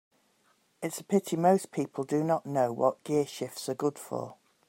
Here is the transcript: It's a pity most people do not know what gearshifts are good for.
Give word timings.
It's 0.81 0.99
a 0.99 1.03
pity 1.03 1.35
most 1.35 1.69
people 1.71 2.03
do 2.05 2.23
not 2.23 2.43
know 2.47 2.73
what 2.73 3.03
gearshifts 3.03 3.69
are 3.69 3.75
good 3.75 3.99
for. 3.99 4.33